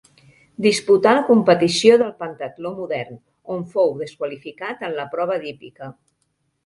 [0.65, 3.19] Disputà la competició del pentatló modern,
[3.57, 5.91] on fou desqualificat en la prova d'hípica.